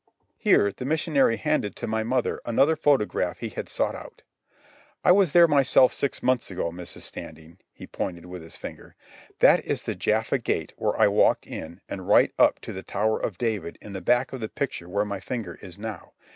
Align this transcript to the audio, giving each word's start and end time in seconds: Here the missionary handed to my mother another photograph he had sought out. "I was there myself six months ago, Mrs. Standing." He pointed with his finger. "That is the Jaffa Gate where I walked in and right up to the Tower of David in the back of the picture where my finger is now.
Here 0.39 0.71
the 0.71 0.83
missionary 0.83 1.37
handed 1.37 1.75
to 1.75 1.85
my 1.85 2.01
mother 2.01 2.41
another 2.43 2.75
photograph 2.75 3.37
he 3.37 3.49
had 3.49 3.69
sought 3.69 3.93
out. 3.93 4.23
"I 5.05 5.11
was 5.11 5.31
there 5.31 5.47
myself 5.47 5.93
six 5.93 6.23
months 6.23 6.49
ago, 6.49 6.71
Mrs. 6.71 7.01
Standing." 7.03 7.59
He 7.71 7.85
pointed 7.85 8.25
with 8.25 8.41
his 8.41 8.57
finger. 8.57 8.95
"That 9.41 9.63
is 9.63 9.83
the 9.83 9.93
Jaffa 9.93 10.39
Gate 10.39 10.73
where 10.75 10.99
I 10.99 11.07
walked 11.07 11.45
in 11.45 11.81
and 11.87 12.07
right 12.07 12.31
up 12.39 12.59
to 12.61 12.73
the 12.73 12.81
Tower 12.81 13.19
of 13.19 13.37
David 13.37 13.77
in 13.79 13.93
the 13.93 14.01
back 14.01 14.33
of 14.33 14.39
the 14.41 14.49
picture 14.49 14.89
where 14.89 15.05
my 15.05 15.19
finger 15.19 15.59
is 15.61 15.77
now. 15.77 16.13